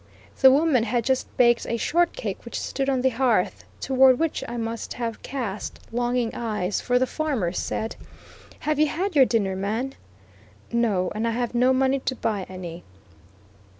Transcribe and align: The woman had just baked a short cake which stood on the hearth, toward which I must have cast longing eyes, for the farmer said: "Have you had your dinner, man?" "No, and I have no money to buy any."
The 0.39 0.49
woman 0.49 0.85
had 0.85 1.03
just 1.03 1.27
baked 1.37 1.67
a 1.69 1.77
short 1.77 2.13
cake 2.13 2.43
which 2.43 2.59
stood 2.59 2.89
on 2.89 3.01
the 3.01 3.09
hearth, 3.09 3.65
toward 3.79 4.17
which 4.17 4.43
I 4.47 4.57
must 4.57 4.93
have 4.93 5.21
cast 5.21 5.79
longing 5.91 6.31
eyes, 6.33 6.81
for 6.81 6.97
the 6.97 7.05
farmer 7.05 7.51
said: 7.51 7.97
"Have 8.61 8.79
you 8.79 8.87
had 8.87 9.15
your 9.15 9.25
dinner, 9.25 9.55
man?" 9.55 9.93
"No, 10.71 11.11
and 11.13 11.27
I 11.27 11.31
have 11.31 11.53
no 11.53 11.71
money 11.71 11.99
to 11.99 12.15
buy 12.15 12.47
any." 12.49 12.83